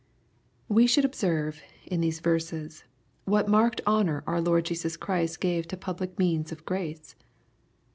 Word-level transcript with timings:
We 0.67 0.87
should 0.87 1.05
observe, 1.05 1.61
in 1.85 2.01
these 2.01 2.21
verses, 2.21 2.85
what 3.25 3.47
marked 3.47 3.81
honor 3.85 4.23
our 4.25 4.41
Lord 4.41 4.65
Jesus 4.65 4.97
Christ 4.97 5.39
gave 5.39 5.67
to 5.67 5.77
public 5.77 6.17
means 6.17 6.51
of 6.51 6.65
grace. 6.65 7.13